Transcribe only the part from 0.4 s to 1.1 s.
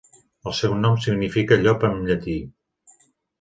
El seu nom